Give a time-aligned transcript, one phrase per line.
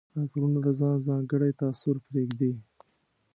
[0.19, 2.53] عطرونه د ځان ځانګړی تاثر پرېږدي.